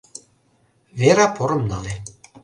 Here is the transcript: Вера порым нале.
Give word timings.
Вера 0.99 1.27
порым 1.35 1.61
нале. 1.69 1.93